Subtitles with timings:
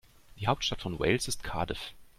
[0.39, 1.93] Die Hauptstadt von Wales ist Cardiff.